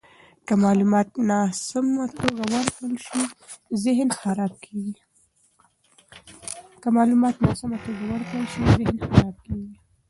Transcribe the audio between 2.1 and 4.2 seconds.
توګه ورکړل شي، ذهن